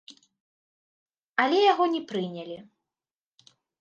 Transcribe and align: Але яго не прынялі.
Але 1.43 1.59
яго 1.65 1.85
не 1.97 1.99
прынялі. 2.13 2.57